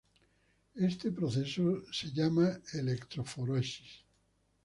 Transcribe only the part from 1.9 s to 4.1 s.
es llamado electroforesis